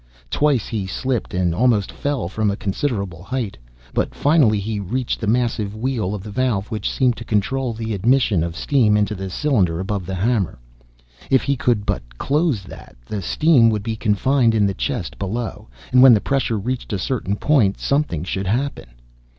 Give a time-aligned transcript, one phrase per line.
[0.31, 3.55] Twice he slipped and almost fell from a considerable height.
[3.93, 7.93] But finally he reached the massive wheel of the valve which seemed to control the
[7.93, 10.57] admission of steam into the cylinder above the hammer.
[11.29, 15.67] If he could but close that, the steam would be confined in the chest below.
[15.91, 18.87] And when the pressure reached a certain point, something should happen!